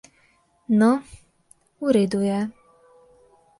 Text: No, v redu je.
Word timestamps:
No, 0.79 0.87
v 1.81 1.93
redu 1.97 2.21
je. 2.25 2.49